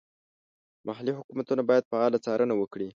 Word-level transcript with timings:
محلي 0.87 1.11
حکومتونه 1.19 1.61
باید 1.69 1.87
فعاله 1.91 2.17
څارنه 2.25 2.53
وکړي. 2.57 2.87